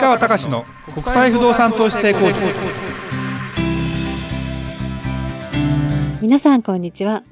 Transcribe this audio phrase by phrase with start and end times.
[0.00, 2.38] 川隆の国際不動産投資成功塾。
[6.22, 7.24] 皆さんこんにちは。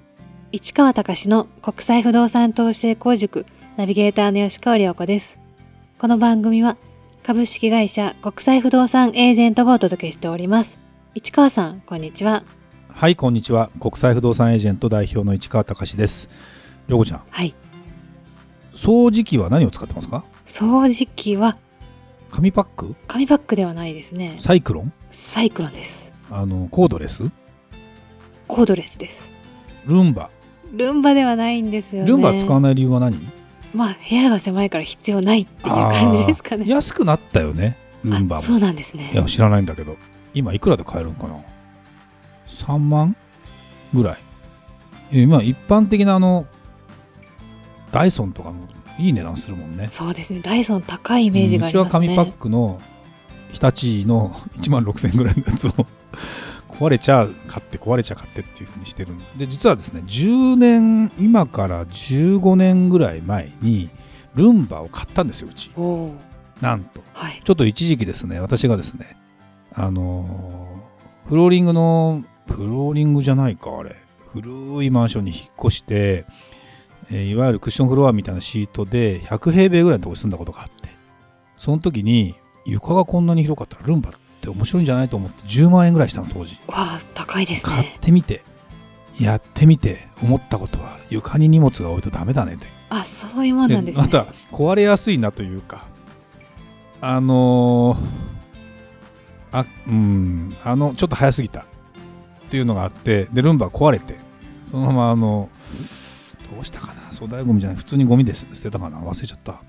[0.50, 5.38] 市川隆の国際不動産投資成功塾ナビゲーターの吉川良子です。
[5.98, 6.76] この番組は
[7.22, 10.80] 株式会社国際不動産エージェントがお届けしております。
[11.14, 12.42] 市川さんこんにちは。
[12.88, 13.70] はいこんにちは。
[13.78, 16.28] 国際不動産エージェント代表の市川隆です。
[16.88, 17.22] 良子ちゃん。
[17.30, 17.54] はい。
[18.74, 20.24] 掃除機は何を使ってますか？
[20.46, 21.56] 掃除機は
[22.36, 22.94] 紙パック？
[23.08, 24.36] 紙パックではないですね。
[24.40, 24.92] サイクロン？
[25.10, 26.12] サイクロンです。
[26.30, 27.30] あのコードレス？
[28.46, 29.24] コードレスです。
[29.86, 30.28] ルンバ？
[30.70, 32.08] ルンバではないんですよね。
[32.08, 33.26] ルンバ使わない理由は何？
[33.72, 36.68] まあ部屋が狭いから必要ないっていう感じですかね。
[36.68, 38.42] 安くなったよねルンバも。
[38.42, 39.12] あそうなんですね。
[39.14, 39.96] いや知らないんだけど。
[40.34, 41.36] 今いくらで買えるのかな
[42.50, 43.16] ？3万
[43.94, 44.18] ぐらい。
[45.10, 46.46] 今一般的なあの
[47.92, 48.68] ダイソンとかも
[48.98, 49.88] いい値段するもんね。
[49.90, 50.40] そうですね。
[50.40, 52.80] ダイソン高いイメージがありますね、うちは紙パックの
[53.52, 55.70] 日立の1万6000円ぐらいのやつを
[56.68, 63.88] 壊れちゃ買って壊れちゃ買ってっていうふうにしてるんで実はですね10年今から15年ぐらい前に
[64.34, 65.70] ルンバを買ったんですようち。
[66.60, 67.02] なんと。
[67.14, 67.40] はい。
[67.44, 69.16] ちょっと一時期ですね私がですね
[69.74, 70.66] あのー
[71.28, 73.96] フローリングのフローリングじゃないかあれ。
[74.32, 76.24] 古いマンションに引っ越して、
[77.10, 80.88] えーいわゆるクッションフロアみたいなシートで100平米ぐらいのところに住んだことがあって
[81.56, 86.54] その時に床がこんなに広かったらルンバって面白いんじゃないと思って10万円ぐらいしたの当時。
[86.66, 88.42] わあ高いです買っねてみて
[89.20, 92.70] やってみて思ったことは床に荷物が置いてダメだねという。
[92.90, 94.02] あそういうもんなんですね。
[94.02, 95.86] また壊れやすいなというか
[97.00, 98.36] あのー
[99.52, 101.64] あうんあのちょっと早すぎたっ
[102.50, 104.16] ていうのがあってでルンバ壊れて
[104.64, 105.48] そのままあの
[106.54, 109.60] どうしたかな粗大ゴミじゃない普通にゴミです捨てたかな忘れちゃった。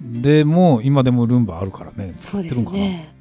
[0.00, 2.78] でもう今でもルンバあるからね使ってるんかな。
[2.78, 3.14] ね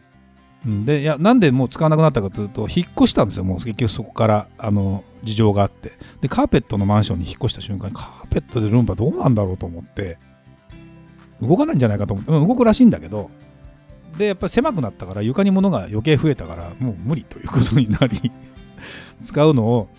[0.65, 0.85] うん。
[0.85, 5.93] でいやなんでもう使わなくなったかというと引っ越したんですよもう結局そこからあの事情があって。
[6.21, 10.17] でカーペットのマンションに引っ越した瞬間にカーペットでルンバどうなんだろうと思って
[11.41, 13.29] 動かないんじゃないかと思って、うん動くらしいんだけど
[14.17, 18.31] でやっぱり狭くなったから床に物が余計増えたからもう無理ということになり
[19.21, 19.89] 使うのを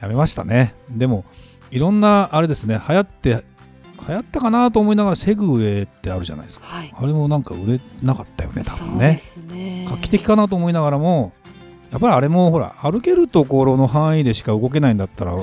[0.00, 0.74] やめましたね。
[0.90, 1.24] でも
[1.70, 3.44] いろんなあれですね流行って
[4.08, 6.66] 流行ったかなと思いながらセグウェイってあるじゃないですか。
[6.66, 6.94] はい。
[6.96, 9.18] あれもなんか売れなかったよね多分ね。
[9.48, 9.86] ね。
[9.88, 11.32] 画期的かなと思いながらも
[11.90, 15.34] やっぱりあれもほら歩けるところの範囲でしか動けないんだったら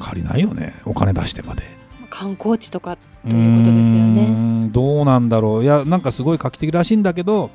[0.00, 1.62] 借りないよねお金出してまで。
[2.10, 4.68] 観光地とかということですよね。
[4.70, 5.62] どうなんだろう。
[5.62, 7.50] いやなんかすごい画期的らしいんだけど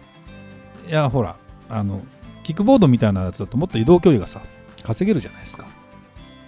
[0.90, 1.36] いやほら
[1.70, 2.02] あの
[2.44, 4.42] キックボードみたいなやつだともっと移動距離がさ
[4.82, 5.68] 稼げるじゃないですか。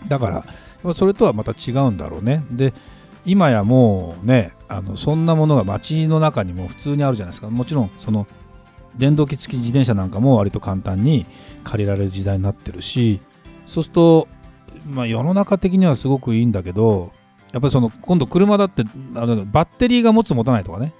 [0.08, 0.44] だから
[0.84, 2.44] やっぱそれとはまた違うんだろうね。
[2.52, 2.74] で
[3.26, 7.50] 今やもうねあのそんなものが街の中にも普通にあるじゃないですか。
[7.50, 8.28] もちろんその
[8.96, 11.26] 電動機付き自転車なんかも割と簡単に
[11.64, 13.22] 借りられる時代になってるし
[13.66, 14.28] そうすると、
[14.90, 17.12] まあ、世の中的にはすごくいいんだけど
[17.54, 18.84] やっぱりその今度車だって
[19.16, 20.94] あのバッテリーが持つ持たないとかね。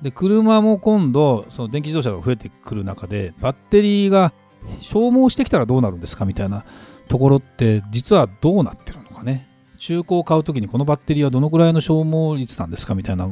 [0.00, 4.32] で車も今度その電気自動車が増えてくる中でバッテリーが
[4.80, 6.64] 消耗してきたらどうなるんですかみたいな
[7.12, 9.46] ところって実はどうなってるのかね。
[9.76, 13.28] 中古を買うときにこのバッテリーはどのくらいの消耗率なんですかみたいな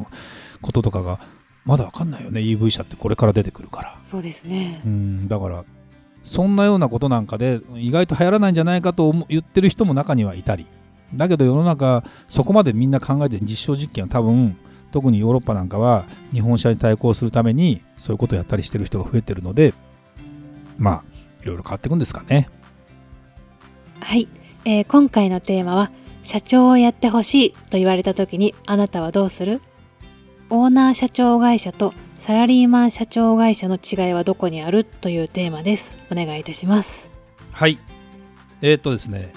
[0.61, 1.19] こととかが
[1.65, 2.43] まだわかんないよね。
[2.43, 3.99] EV 車ってこれから出てくるから。
[4.05, 4.83] そうですね。
[4.85, 5.29] うん。
[5.29, 5.65] だから
[6.25, 10.67] そんなようなことなんかで意外と流行らないんじゃないかと思言ってる人も中にはいたり。
[11.15, 14.59] だけど世の中そこまでみんな考えて実証実験は多分
[14.93, 19.73] 特にヨーロッパなんかは日本車に対抗するためにそういうことをやったりしてる人が増えてるので
[20.77, 21.05] まあ
[21.43, 22.51] いろいろ変わっていくんですかね
[24.01, 24.29] はい、
[24.65, 25.91] えー今回のテーマは
[26.25, 29.61] 社長をやってほしいと言われた時にあなたはどうする？
[30.51, 34.85] オーナー社長会社とサラリーマン社長会社の違いはどこにある？
[34.85, 35.97] というテーマです。
[36.11, 37.09] お願いいたします。
[37.53, 37.79] はい。
[38.61, 39.33] えー、っとですね。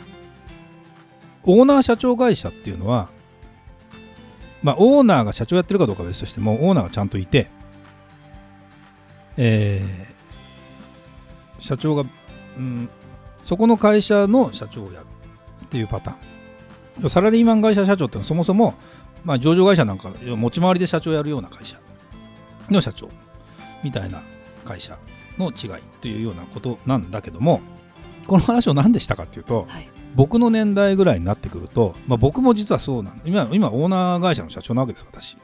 [1.43, 3.09] オーナー社長会社っていうのは
[4.61, 7.49] まあオーナーが社長やってるかどうかは別としてもオーナーがちゃんといて
[9.37, 10.13] えー
[11.59, 12.03] 社長が、
[12.57, 12.89] うん、
[13.43, 15.05] そこの会社の社長をやる
[15.65, 17.09] っていうパターン。
[17.09, 18.75] サラリーマン会社社長っていうのはそもそも、
[19.23, 21.77] まあ、上場会社なんか持ち回りで社長をやるような会社
[22.69, 23.09] の社長
[23.83, 24.21] みたいな
[24.63, 24.97] 会社
[25.37, 27.61] の違いというようなことなんだけども
[28.27, 29.89] この話を何でしたかっていうとはい。
[30.15, 35.37] 僕の年代ぐらいになってくると、まあ、僕も実はそうなん今今オーナー会社の社長なわけです私。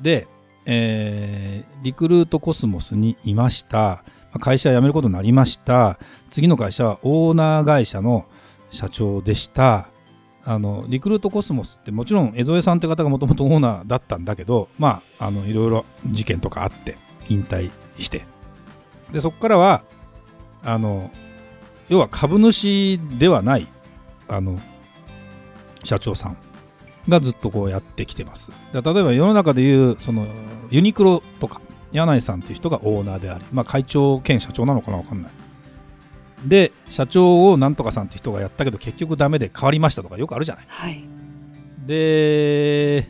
[0.00, 0.28] で、
[0.64, 3.78] えーリクルートコスモスにいました。
[3.78, 4.04] まあ
[4.40, 5.98] 会社辞めることになりました。
[6.30, 8.26] 次の会社はオーナー会社の
[8.70, 9.88] 社長でした。
[10.46, 16.98] あのリクルートコスモスってもちろん江戸江さんって方がもともとオーナーだったんだけどまああのいろいろ事件とかあって
[17.28, 18.26] 引退して。
[19.10, 19.84] でそこからは
[20.62, 21.10] あの
[21.88, 23.68] 要は株主ではない
[24.28, 24.58] あの
[25.82, 26.36] 社長さん
[27.08, 28.52] がずっとこうやってきてます。
[28.72, 30.26] 例えば世の中でいうその
[30.70, 31.60] ユニクロとか
[31.94, 35.32] 柳井さんっていう人がオーナーであり、まあ、会長兼社長なのかな分かんない。
[36.44, 41.02] で社長をなんとかさんって人がやったけど結局ダメで変わりましたとかよくあるじゃない、はい、
[41.86, 43.08] で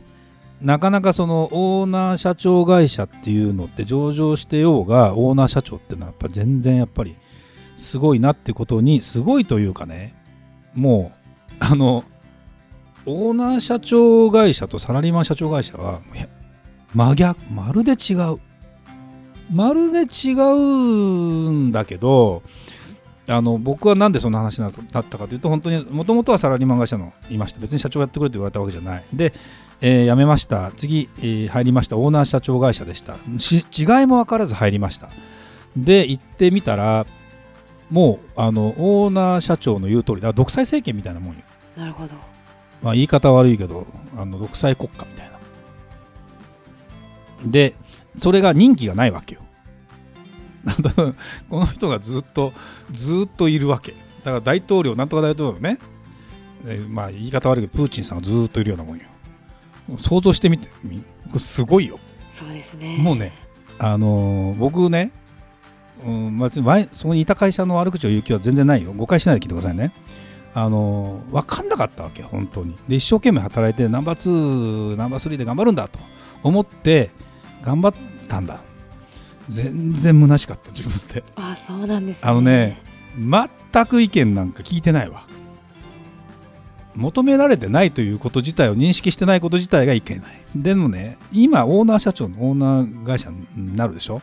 [0.61, 7.17] なかなかそのオーナー社長会社っていうのって上場してようがオーナー社長っていうのはやっぱ全然やっぱり
[7.75, 10.15] すごいなってことにすごいというかね
[10.73, 11.11] も
[11.51, 12.05] うあの
[13.05, 16.01] オーナー社長会社とサラリーマン社長会社は
[16.93, 18.39] 真逆まるで違う
[19.53, 22.41] まるで違うんだけど
[23.27, 29.03] あの僕はなんでそんな話になったかというと本当にもともとはサラリーマン会社のいました別に社長やってくれと言われたわけじゃない。
[29.13, 29.33] で、
[29.81, 30.71] えー、辞めました。
[30.77, 31.97] 次、えー、入りました。
[31.97, 33.15] オーナー社長会社でした。
[33.15, 35.09] 違いも分からず入りました。
[35.75, 37.05] で行ってみたら
[37.89, 41.41] もうあのオーナー社長の言う通りだ独裁政権みたいなもんよ。
[41.75, 42.13] なるほど、
[42.81, 45.35] まあ、言い方悪いけどあの独裁国家みたいな。
[47.45, 47.73] で
[48.17, 49.41] それが任期がないわけよ。
[51.49, 52.53] この人がずっと
[52.91, 53.93] ずっといるわけ。
[54.23, 55.77] だから大統領なんとか大統領ね、
[56.65, 59.03] えー、まあ言い方悪いけどプーチンさんがずっといるようなもんよ。
[60.01, 60.69] 想像してみて。
[61.37, 61.99] すごいよ。
[62.31, 62.97] そうですね。
[62.97, 63.31] もうね
[63.77, 65.11] あのー、僕ね、
[66.03, 68.93] うんまあ、前そこにいた会社の悪口を言う気は全然ないよ。
[68.93, 69.91] 誤解しないで聞いてくださいね。
[70.53, 72.75] あのー、分かんなかったわけ本当に。
[72.87, 75.99] で一生懸命働いてナンバー2ナンバー3で頑張るんだと
[76.41, 77.11] 思って
[77.65, 77.93] 頑張っ
[78.27, 78.61] たんだ。
[79.49, 82.81] 全然虚しかった自分ってあそうなんです、ね、あのね
[83.15, 85.25] 全く意見なんか聞いてないわ。
[86.95, 90.41] 求められてないということ自体を認識してないこと自体がいけない。
[90.55, 94.21] でもね今オーナー社長のオーナー会社になるでしょ？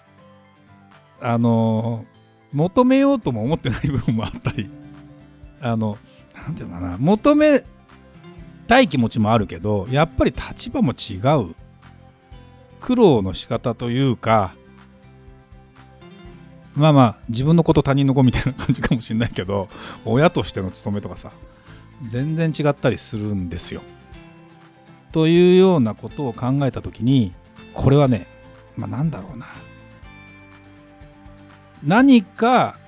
[1.20, 2.04] あの
[2.52, 4.70] 求めようとも思ってない部分もあったり。
[5.60, 5.98] あの
[6.34, 6.96] なんていうのかな。
[6.98, 7.62] 求め
[8.66, 11.18] たい気持ちもあるけどやっぱり立場も違
[11.50, 11.54] う
[12.82, 14.54] 苦労の仕方というか
[16.74, 19.68] まあまあ自分のこと他人の子みたいな感じかもしれないけど
[20.04, 21.30] 親としての務めとかさ
[22.06, 23.82] 全然違ったりするんですよ。
[25.12, 27.32] というようなことを考えた時に
[27.74, 28.26] これはね
[28.76, 29.46] まあなんだろうな
[31.84, 32.78] 何か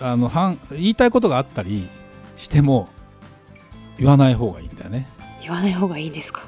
[0.00, 0.30] あの
[0.70, 1.88] 言いたいことがあったり
[2.36, 2.88] しても
[3.98, 5.08] 言わない方がいいんだよね。
[5.42, 6.46] 言わない方がいいんですか？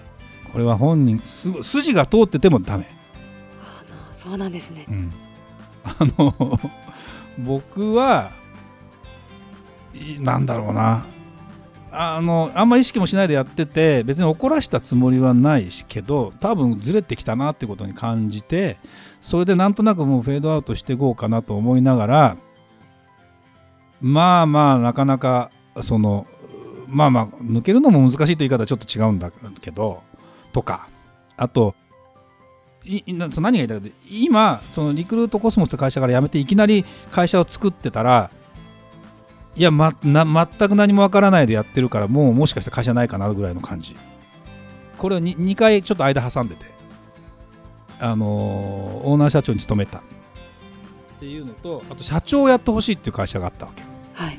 [0.56, 2.88] これは本人筋が通っててもダメ。
[3.62, 4.87] あそうなんですね。
[4.88, 5.12] うん
[5.85, 6.58] あの
[7.38, 8.31] 僕は
[10.19, 11.05] なんだろうな
[11.93, 18.79] あのあんま意識もしないでやってて別に怒らしたつもりはないしけど多分ずれてきたなってことに感じて
[19.20, 22.37] それでなんとなくもうフェードアウトしていこうかなと思いながら
[24.00, 25.50] まあまあなかなか
[25.82, 26.26] その
[26.88, 29.31] まあまあ抜けるのも難しいという言い方はちょっと違うんだ
[29.61, 30.02] けど
[30.52, 30.88] とか。
[31.37, 31.75] あと
[32.84, 38.31] いなそ何が言いたいか今そのリクルートコスモスって会社から辞めていきなり会社を作ってたら
[39.56, 43.96] いや、ま、な全く何もわからないでやってるからもうもしかして会社ないかなぐらいの感じ。
[44.98, 46.64] これを 2, 2回ちょっと間挟んでて。
[47.99, 49.99] あのー、オーナー社長に勤めた。
[49.99, 50.02] っ
[51.18, 53.82] ていうのとあと社長をやってほしいっていう会社があったわけ。
[54.12, 54.38] はい。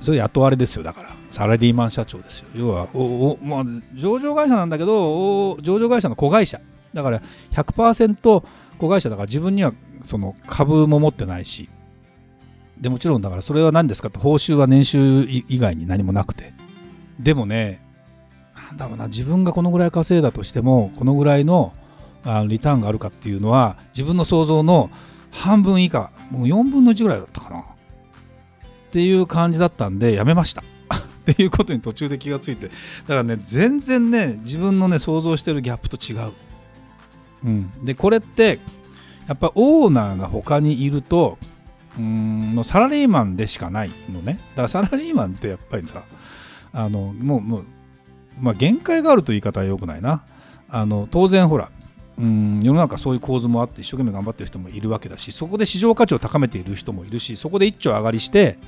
[0.00, 2.46] それ雇われですよだからサラリーマン社長ですよ。
[2.54, 6.60] 要はおお、まあ、上場会社なんだけど上場会社の子会社。
[6.92, 7.22] だから
[7.52, 8.44] 100%
[8.78, 9.72] 子会社だから自分には
[10.02, 11.68] その株も持ってないし。
[12.80, 16.52] でもちろんだからそれは何ですかって報酬は年収以外に何もなくて。
[17.18, 17.80] でもね
[18.54, 21.74] なんだろうな自分がこのぐらい稼いだとしてもこのぐらいの
[22.24, 24.90] あリターンがあるかっていうのは自分の想像の
[25.30, 27.60] 半分以下もう4分の1ぐらいだったかな。
[27.60, 30.64] っていう感じだったんでやめました。
[31.30, 32.72] っていうことに途中で気がついてだ
[33.08, 36.32] からね全然ね自分のね想像してるギャップと違う。
[37.42, 38.58] うん、でこれって
[39.26, 41.38] やっぱオーナーが他にいると
[41.98, 44.38] うんのサラリーマンでしかないのね。
[44.50, 46.04] だからサラリーマンってやっぱりさ
[46.72, 47.64] あのもうもう
[48.40, 50.24] まあ限界があるという言い方はよくないな。
[50.68, 51.70] あの当然ほら
[52.18, 58.58] うん世の中そういう構図もあって一生懸命頑張ってる人もいるわけだしそこで市場価値を高めている人もいるしそこで一丁上がりして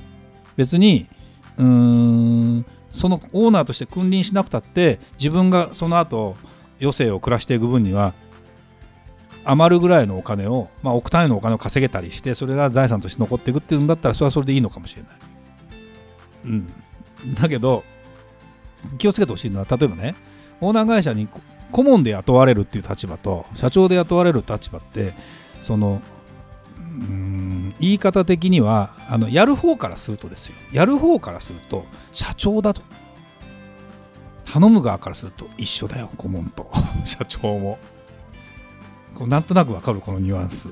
[0.57, 1.07] 別に
[1.57, 6.35] うーんそのオーナーとして君臨しなくたって自分がその後
[6.79, 8.13] 余生を暮らしていく分には
[9.45, 15.11] 余るぐらいのお金を、まあ、億単位のお金を稼げたりしてそれが財産として残っていくっていうんだったらそれはそれでいいのかもしれない。
[16.45, 17.83] うん、だけど
[18.97, 20.15] 気をつけてほしいのは例えばね
[20.61, 21.27] オーナー会社に
[21.71, 25.13] 顧問で雇われるっていう立場と社長で雇われる立場って
[25.61, 26.01] その
[26.79, 27.22] うん
[27.83, 30.55] 言い方的にはあのやる方からするとですよ。
[30.71, 32.81] やる方からすると社長だと。
[34.45, 36.67] 頼む側からすると一緒だよ顧問と。
[37.03, 37.77] 社長も
[39.15, 40.69] こうなんとなくわかるこのニュアンス。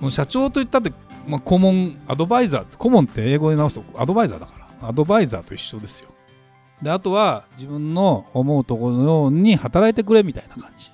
[0.00, 0.92] もう社長といったって、
[1.26, 4.88] まあ、顧問アドバイザー顧問って英語で直すとアドバイザーだから。
[4.88, 6.10] アドバイザーと一緒ですよ。
[6.82, 10.90] であとは自分の思うところのように働いてくれみたいな感じ。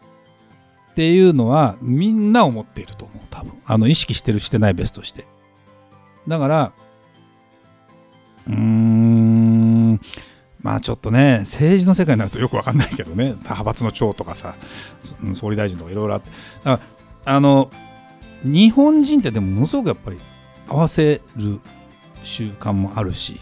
[0.96, 3.52] っていうのはみんな思っていると思う多分。
[3.66, 5.26] あの意識してるしてない別として。
[6.26, 6.72] だから
[8.46, 10.00] うーん
[10.62, 13.34] まあちょっとね政治の世界になるとよくわかんないけどね。
[13.40, 14.54] 派閥の長とかさ
[15.34, 16.30] 総理大臣とかいろいろあって。
[16.64, 16.82] だか
[17.26, 17.70] らあの
[18.42, 20.18] 日本人ってでもものすごくやっぱり
[20.66, 21.60] 合わせる
[22.22, 23.38] 習慣もあるし。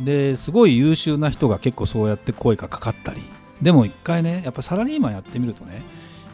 [0.00, 3.20] ですごい優秀な人が結構そうやって声がかかったり。
[3.60, 5.82] でも一回ねやっぱサラリーマンやってみるとね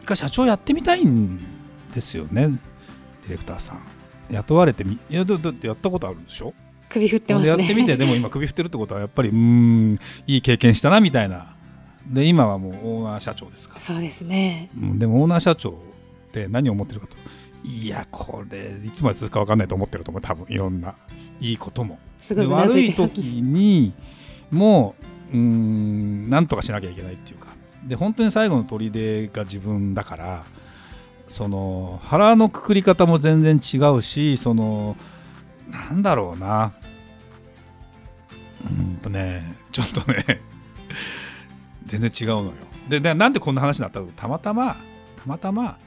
[0.09, 1.39] 回社長やってみたいん
[1.93, 3.79] ですよねディレクターさん。
[4.29, 6.53] 雇われてみいやだってやったことあるでしょ？
[6.89, 7.49] 首振ってますね。
[7.49, 11.55] やってみてでも今首振ってるってことはやっぱりうんいい経験したなみたいな。
[12.07, 13.81] で今はもうオーナー社長ですから。
[13.81, 14.69] そうですね。
[14.75, 17.17] でもオーナー社長って何を思ってるかと。
[17.63, 20.45] いやこれいつまで続くか分かんないと思ってると思う多分。
[20.49, 20.95] いろんな
[21.39, 21.99] いいことも。
[22.21, 23.93] すごい悪い時に
[24.49, 24.95] も
[25.33, 27.48] ううん何とかしなきゃいけないっていうか
[27.85, 30.43] で本当に最後の砦が自分だから
[31.27, 34.95] その腹のくくり方も全然違うしその
[35.69, 36.73] なんだろうな。
[38.61, 40.41] うんとねちょっとね
[41.85, 42.53] 全然違うのよ。
[42.89, 44.07] ででなんでこんな話になったの？
[44.07, 44.79] たまたまた
[45.25, 45.77] またま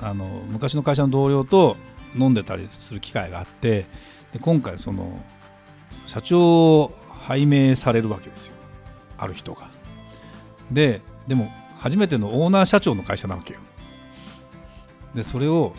[0.00, 1.76] あの昔の会社の同僚と
[2.16, 3.86] 飲んでたりする機会があって
[4.32, 5.20] で今回その
[6.06, 8.54] 社長を拝命されるわけですよ。
[9.16, 9.73] ある人が。
[10.70, 13.60] ででも初めてのオーナー社長の会社なわけよ。
[15.14, 15.74] でそれを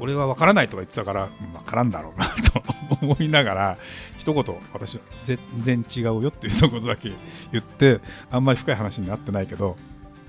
[0.00, 2.62] 俺は分からないとか言ってたから分からんだろうなと
[3.02, 3.78] 思いながら
[4.18, 7.12] 一言私は全然違うよっていうことだけ
[7.52, 8.00] 言って
[8.30, 9.76] あんまり深い話になってないけど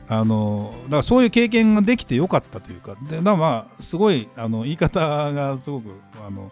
[0.07, 4.99] あのだからそういう経験ができてよかったというかでだかまあすごいあの言い方
[5.31, 5.89] がすごく
[6.25, 6.51] あの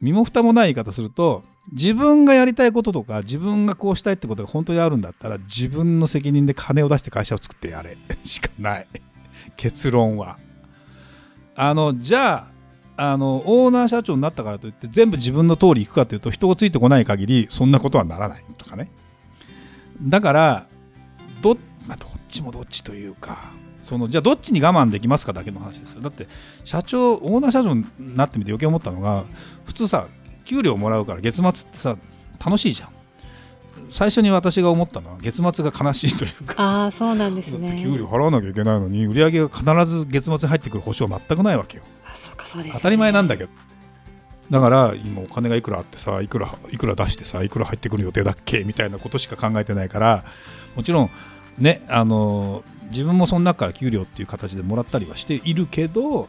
[0.00, 1.42] 身も蓋もない言い方すると
[1.72, 7.96] 自分がやりたいこととか自分がこうしたいってことが本当にあるんだったら自分の責任で金を出して会社を作ってやれ。
[8.24, 8.86] しかない。
[9.56, 10.38] 結論は。
[11.54, 12.48] あのじゃ
[12.96, 18.44] ああのオーナー社長になったからといって全部自分の通り行くかというと人がついてこない限りそんなことはならない。
[18.56, 18.90] とかね。
[20.02, 20.66] だから
[21.42, 26.00] ど,、まあ、どっちもどっちというかそのじゃあどっちに我慢できますかだけの話ですよ。
[26.00, 26.26] だって
[26.64, 29.24] 社長オーナー社長になってみて余計思ったのが
[29.64, 30.06] 普通さ
[30.50, 31.96] 給料もらうから月末ってさ
[32.44, 32.88] 楽しいじゃん。
[33.92, 36.54] 最初に私が思ったのは月末が悲しいというか。
[36.60, 37.80] ああそうなんですね。
[37.80, 41.84] 給料払わなきゃいけないのに売り上げが必ず月末に入ってくる保証は全くないわけよ。
[42.04, 43.50] あそうかそうです、ね、当たり前なんだけど。
[44.50, 50.24] だから今お金がいくらあってさいくらいくら出してさいくら入ってくる予定だっけみたいなことしか考えてないから
[50.74, 51.10] もちろん
[51.58, 56.28] ねあの自分もその中から給料っていう形でもらったりはしているけど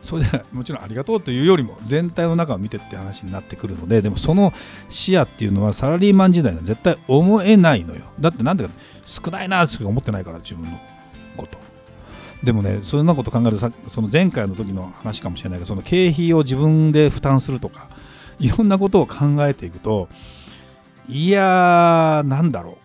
[0.00, 4.52] それでもちろんありがとうというよりも全体の中を見てって話になってくるのででもその
[4.88, 8.02] 視野っていうのはサラリーマン時代には絶対思えないのよ。
[8.20, 8.70] だってなんでか
[9.04, 10.78] 少ないなしか思ってないから自分の
[11.36, 11.58] こと。
[12.42, 17.88] でもねそんなこと考えるとその前回の時の話かもしれないけどその経費を自分で負担するとか
[18.38, 20.08] いろんなことを考えていくと
[21.08, 22.76] いやーなんだろう。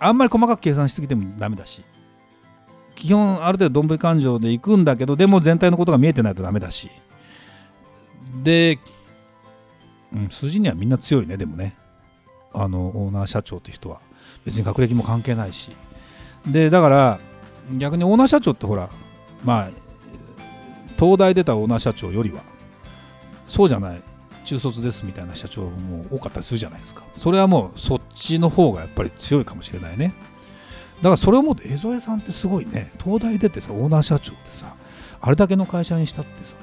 [0.00, 1.82] あんまり細かく計算しすぎてもダメだし
[2.98, 6.90] 基本ある程度どんぶり勘定でいくんだけどでも全体のことが見えてないとダメだし。
[8.42, 8.78] で、
[10.12, 11.76] うん、数字にはみんな強いねでもね。
[12.52, 14.00] あのオーナー社長って人は。
[14.44, 15.70] 別に学歴も関係ないし。
[16.46, 17.20] でだから
[17.76, 18.88] 逆にオーナー社長ってほら
[19.44, 19.70] まあ
[20.98, 22.40] 東大出たオーナー社長よりは
[23.46, 24.02] そうじゃない
[24.44, 27.04] 中卒ですみたいな社長も多かったりするじゃないですか。
[27.14, 30.14] それはもうそっちの方がやっぱり強いかもしれないね。
[31.02, 34.74] からそれを思うと江添さんってすごいね東大出てさオーナー社長でさ
[35.20, 36.54] あれだけの会社にしたってさ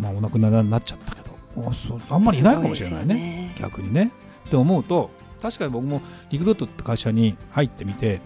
[0.00, 1.32] まあお亡くなりになっちゃったけど
[1.68, 4.12] あそうあんまりいないかもしれないね、ね、逆にね。
[4.46, 8.20] って思うと確かに僕もリクルートって会社に入ってみて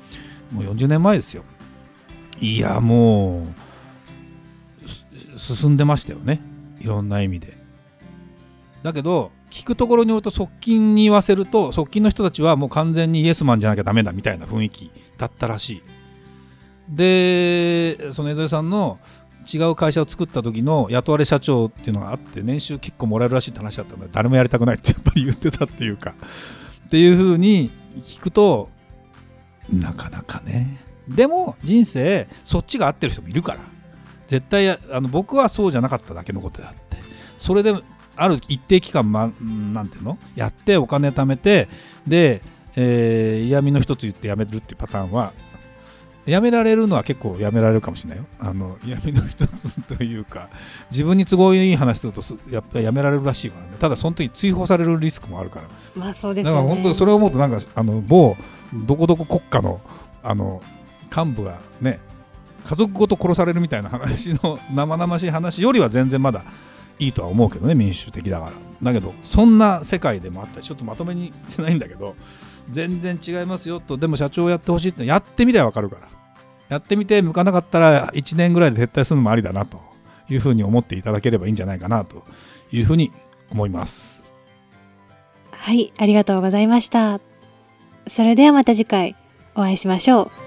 [0.52, 1.44] もう40年前ですよ。
[2.38, 3.46] いやも
[5.34, 6.40] う進んでましたよね。
[6.80, 7.56] いろんな意味で。
[8.82, 15.82] だけど聞くところによると側近に言わせると側近の人たちはもう完全にイエスマンじゃなきゃダメだみたいな雰囲気だったらしい。
[16.88, 18.98] でその江添さんの
[19.52, 26.14] 違う会社を作った時の雇われ社長っていうのがあって年収結構もらえるらしいって話だったので誰もやりたくないってやっぱり言ってたっていうか。
[26.86, 28.68] っていうふうに聞くと
[29.72, 30.78] なかなかね。
[31.08, 33.60] でも人生そっちが合ってる人もいるから。
[34.26, 36.96] 絶対あの僕はそうじゃなかっただけのことであって。
[37.38, 37.74] それで
[38.16, 40.18] ある一定期間、ま、なんていうの？
[40.34, 41.68] やってお金貯めて
[42.06, 42.42] で、
[42.76, 45.32] えー嫌味の一つ言って辞めるっていうパターンは
[46.26, 48.24] やめられるのは結構やめられるかもしれないよ。
[48.40, 50.48] あの闇の一つというか
[50.90, 53.72] 自分に都合いい話するとすやっぱりやめられるらしいからね。
[53.78, 55.68] ただその時に追放されるリスクもあるから。
[55.94, 58.36] まあそうですだから本当にそれを思うとなんかあの某
[58.74, 59.80] どこどこ国家の
[60.24, 60.60] あの
[61.16, 62.00] 幹部がね
[62.64, 66.42] 家族ごと殺されるみたいな話の生々しい話よりは全然まだ
[66.98, 68.52] いいとは思うけどね民主的だから。
[68.82, 72.16] だけどそんな世界でもあったりちょっとまとめに言ってないんだけど
[72.70, 76.08] 全然違いますよとでも社長やってほしいってやってみりゃ分かるから。
[76.68, 79.80] やってみて向かなかったら1年ぐらいで撤退するのもありだなと
[80.28, 82.24] いうふうに思っていただければいいんじゃないかなと
[82.72, 83.12] いうふうに
[83.50, 84.26] 思います。
[85.52, 87.20] はいありがとうございました。
[88.08, 89.16] それではまた次回
[89.54, 90.45] お会いしましょう。